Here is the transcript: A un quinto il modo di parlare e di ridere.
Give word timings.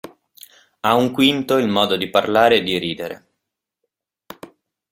A 0.81 0.95
un 0.95 1.11
quinto 1.13 1.59
il 1.59 1.67
modo 1.67 1.95
di 1.95 2.09
parlare 2.09 2.55
e 2.55 2.63
di 2.63 2.75
ridere. 2.79 3.27